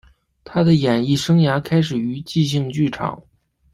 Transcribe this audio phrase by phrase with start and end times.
[0.43, 3.21] 他的演艺生涯开始于即兴剧场。